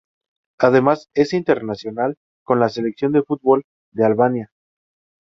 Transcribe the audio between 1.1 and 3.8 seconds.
es internacional con la selección de fútbol